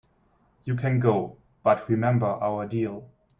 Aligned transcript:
You 0.65 0.73
can 0.73 0.99
go, 0.99 1.37
but 1.61 1.87
remember 1.87 2.25
our 2.25 2.65
deal. 2.67 3.11